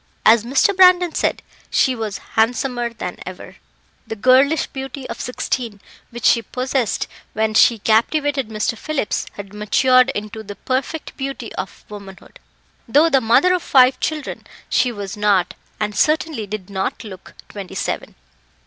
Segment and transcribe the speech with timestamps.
[0.25, 0.75] As Mr.
[0.75, 3.57] Brandon said, she was handsomer than ever;
[4.07, 8.75] the girlish beauty of sixteen, which she possessed when she captivated Mr.
[8.75, 12.39] Phillips, had matured into the perfect beauty of womanhood.
[12.87, 17.75] Though the mother of five children, she was not, and certainly did not look, twenty
[17.75, 18.15] seven.